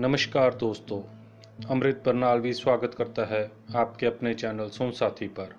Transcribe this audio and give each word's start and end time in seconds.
नमस्कार 0.00 0.54
दोस्तों, 0.54 1.02
अमृत 1.70 2.02
बरनालवी 2.06 2.52
स्वागत 2.52 2.94
करता 2.94 3.24
है 3.24 3.50
आपके 3.76 4.06
अपने 4.06 4.34
चैनल 4.34 4.68
सुन 4.68 4.90
साथी 4.90 5.28
पर। 5.28 5.54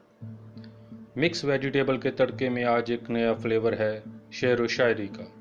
मिक्स 1.17 1.45
वेजिटेबल 1.45 1.97
के 1.97 2.09
तड़के 2.09 2.49
में 2.49 2.63
आज 2.63 2.91
एक 2.91 3.09
नया 3.09 3.33
फ्लेवर 3.33 3.73
है 3.73 4.03
शेर 4.33 4.61
व 4.61 4.67
शायरी 4.67 5.07
का। 5.07 5.33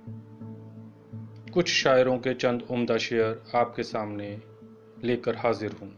कुछ 1.52 1.68
शायरों 1.68 2.18
के 2.18 2.34
चंद 2.34 2.62
उम्दा 2.70 2.96
शेर 2.96 3.42
आपके 3.54 3.82
सामने 3.82 4.42
लेकर 5.04 5.36
हाजिर 5.36 5.72
हूँ। 5.72 5.92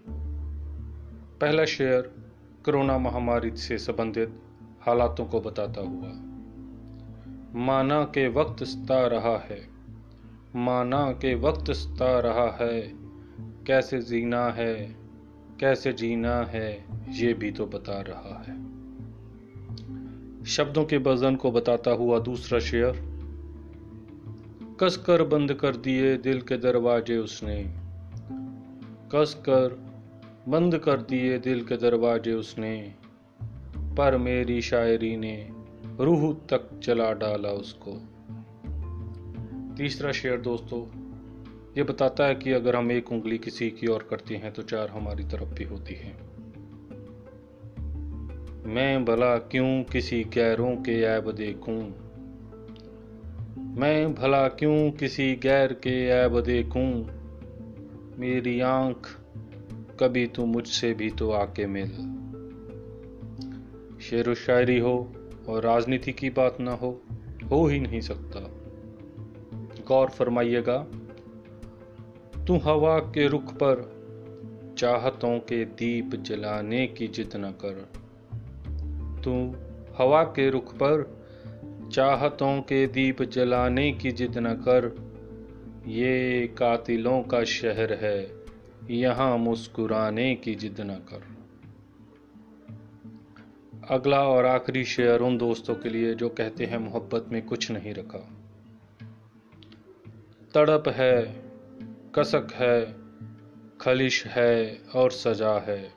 पहला 1.38 1.64
शेर 1.64 2.02
कोरोना 2.64 2.98
महामारी 2.98 3.56
से 3.56 3.78
संबंधित 3.78 4.41
हालातों 4.80 5.27
को 5.27 5.41
बताता 5.41 5.80
हुआ। 5.80 6.10
माना 7.64 8.05
के 8.05 8.28
वक्त 8.28 8.64
सता 8.64 9.06
रहा 9.06 9.38
है। 9.38 9.80
माना 10.56 11.12
के 11.12 11.34
वक्त 11.34 11.70
सता 11.70 12.20
रहा 12.20 12.64
है। 12.64 12.92
कैसे 13.66 14.00
जीना 14.00 14.46
है, 14.46 14.96
कैसे 15.60 15.92
जीना 15.92 16.36
है, 16.36 16.84
ये 17.08 17.34
भी 17.34 17.50
तो 17.50 17.66
बता 17.66 18.00
रहा 18.00 18.45
है। 18.48 18.70
शब्दों 20.44 20.84
के 20.84 20.96
वज़न 20.96 21.36
को 21.36 21.50
बताता 21.50 21.91
हुआ 21.91 22.18
दूसरा 22.18 22.58
शेर, 22.58 23.10
कसकर 24.80 25.22
बंद 25.22 25.55
कर 25.55 25.77
दिए 25.77 26.16
दिल 26.16 26.41
के 26.41 26.56
दरवाजे 26.56 27.16
उसने। 27.16 27.64
कसकर 29.14 29.84
बंद 30.48 30.78
कर 30.78 30.96
दिए 30.96 31.38
दिल 31.38 31.64
के 31.64 31.77
दरवाजे 31.77 32.32
उसने। 32.32 32.94
पर 33.77 34.16
मेरी 34.16 34.62
शायरी 34.62 35.16
ने 35.16 35.48
रूह 36.00 36.34
तक 36.34 36.80
चला 36.80 37.12
डाला 37.12 37.48
उसको। 37.48 38.00
तीसरा 39.77 40.12
शेर, 40.12 40.38
दोस्तों, 40.38 41.10
ये 41.77 41.83
बताता 41.83 42.27
है 42.27 42.34
कि 42.34 42.53
अगर 42.53 42.77
हम 42.77 42.92
एक 42.92 43.12
उंगली 43.12 43.39
किसी 43.39 43.70
की 43.70 43.86
ओर 43.86 44.06
करते 44.11 44.36
हैं 44.36 44.53
तो 44.53 44.62
चार 44.62 44.89
हमारी 44.89 45.25
तरफ़ 45.25 45.48
भी 45.48 45.64
होती 45.64 45.94
है। 45.94 46.31
मैं 48.67 49.05
भला 49.05 49.39
क्यों 49.39 49.83
किसी 49.83 50.25
गैरों 50.25 50.77
के 50.77 51.03
ऐब 51.03 51.33
देखूँ? 51.33 52.11
मैं 53.77 54.14
भला 54.14 54.48
क्यों 54.48 54.91
किसी 54.91 55.34
गैर 55.34 55.72
के 55.72 56.06
ऐब 56.06 56.41
देखूँ? 56.41 57.06
मेरी 58.19 58.61
आँख 58.61 59.16
कभी 60.00 60.27
तू 60.27 60.47
मुझसे 60.47 60.94
भी 60.94 61.11
तो 61.11 61.31
आके 61.31 61.66
मिल। 61.66 61.91
शेर 64.00 64.34
शायरी 64.34 64.78
हो, 64.78 65.12
और 65.48 65.62
राजनीति 65.62 66.12
की 66.12 66.31
बात 66.31 66.56
ना 66.61 66.72
हो 66.72 67.03
हो 67.50 67.66
ही 67.66 67.81
नहीं 67.81 68.00
सकता। 68.00 68.50
गौर 69.91 70.08
फरमाइएगा, 70.08 70.77
तू 72.46 72.56
हवा 72.56 72.98
के 72.98 73.27
रुख 73.28 73.52
पर 73.55 73.88
चाहतों 74.78 75.38
के 75.38 75.64
दीप 75.64 76.14
जलाने 76.14 76.86
की 76.86 77.06
जिद 77.08 77.30
न 77.36 77.50
कर। 77.64 77.88
तू 79.24 79.32
हवा 79.98 80.22
के 80.22 80.50
रुख 80.50 80.74
पर 80.74 81.20
चाहतों 81.92 82.60
के 82.62 82.86
दीप 82.86 83.22
जलाने 83.22 83.92
की 83.92 84.10
जिद 84.12 84.38
न 84.38 84.55
कर। 84.55 84.94
ये 85.86 86.47
कातिलों 86.58 87.22
का 87.22 87.44
शहर 87.44 87.92
है, 87.92 88.30
यहाँ 88.91 89.36
मुस्कुराने 89.38 90.34
की 90.34 90.54
जिद 90.54 90.80
न 90.80 90.94
कर। 91.08 91.22
अगला 93.91 94.22
और 94.28 94.47
आखिरी 94.47 94.84
शेयर 94.84 95.20
उन 95.20 95.38
दोस्तों 95.38 95.75
के 95.75 95.88
लिए 95.88 96.14
जो 96.14 96.28
कहते 96.28 96.64
हैं 96.64 96.78
मोहब्बत 96.78 97.27
में 97.32 97.42
कुछ 97.47 97.70
नहीं 97.70 97.94
रखा। 97.94 98.39
तड़प 100.55 100.89
है, 100.89 101.43
कसक 102.15 102.48
है, 102.53 102.97
खलिश 103.81 104.27
है 104.27 104.83
और 104.95 105.11
सजा 105.11 105.59
है। 105.59 105.93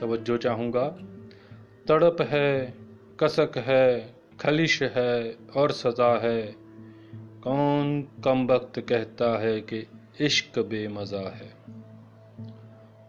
तवज्जो 0.00 0.36
चाहूँगा। 0.36 0.88
तड़प 1.88 2.16
है, 2.20 2.74
कसक 3.20 3.58
है, 3.58 4.14
खलिश 4.40 4.82
है 4.82 5.36
और 5.56 5.72
सजा 5.72 6.18
है। 6.18 6.54
कौन 7.44 8.02
कम 8.24 8.46
वक्त 8.46 8.80
कहता 8.80 9.38
है 9.38 9.60
कि 9.60 9.86
इश्क 10.20 10.58
बेमज़ा 10.58 11.20
है। 11.20 11.54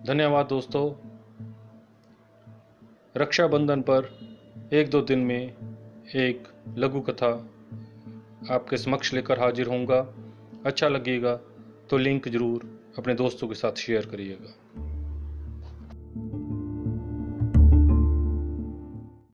धन्यवाद 0.05 0.45
दोस्तों। 0.45 1.07
रक्षाबंधन 3.17 3.81
पर 3.81 4.19
एक 4.73 4.89
दो 4.89 5.01
दिन 5.01 5.19
में 5.19 5.53
एक 6.16 6.47
लघु 6.78 7.01
कथा 7.01 7.50
आपके 8.51 8.78
समक्ष 8.78 9.13
लेकर 9.13 9.39
हाजिर 9.39 9.67
होऊँगा। 9.67 10.13
अच्छा 10.65 10.87
लगेगा 10.87 11.35
तो 11.89 11.97
लिंक 11.97 12.27
ज़रूर 12.27 12.63
अपने 12.97 13.13
दोस्तों 13.15 13.47
के 13.47 13.55
साथ 13.55 13.75
शेयर 13.77 14.05
करिएगा। 14.05 14.84